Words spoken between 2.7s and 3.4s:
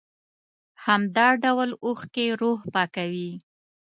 پاکوي.